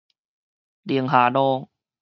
[0.83, 1.69] 寧夏路